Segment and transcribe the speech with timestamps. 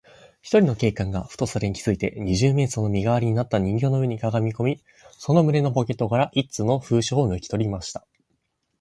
[0.41, 4.81] ひとりの警官が、ふとそれに気づいて、二十面相の身がわりになった人形の上にかがみこみ、
[5.11, 8.07] その胸のポケットから一通の封書をぬきとりました。